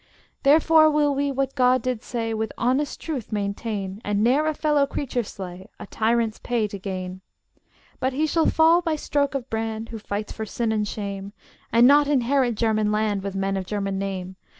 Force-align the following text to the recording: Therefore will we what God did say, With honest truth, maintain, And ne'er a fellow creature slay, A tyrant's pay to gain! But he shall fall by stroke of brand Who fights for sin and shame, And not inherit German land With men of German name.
Therefore 0.41 0.89
will 0.89 1.13
we 1.13 1.31
what 1.31 1.53
God 1.53 1.83
did 1.83 2.01
say, 2.01 2.33
With 2.33 2.51
honest 2.57 2.99
truth, 2.99 3.31
maintain, 3.31 4.01
And 4.03 4.23
ne'er 4.23 4.47
a 4.47 4.55
fellow 4.55 4.87
creature 4.87 5.21
slay, 5.21 5.69
A 5.79 5.85
tyrant's 5.85 6.39
pay 6.39 6.67
to 6.69 6.79
gain! 6.79 7.21
But 7.99 8.11
he 8.13 8.25
shall 8.25 8.47
fall 8.47 8.81
by 8.81 8.95
stroke 8.95 9.35
of 9.35 9.47
brand 9.51 9.89
Who 9.89 9.99
fights 9.99 10.31
for 10.33 10.43
sin 10.47 10.71
and 10.71 10.87
shame, 10.87 11.33
And 11.71 11.85
not 11.85 12.07
inherit 12.07 12.55
German 12.55 12.91
land 12.91 13.21
With 13.21 13.35
men 13.35 13.55
of 13.55 13.67
German 13.67 13.99
name. 13.99 14.37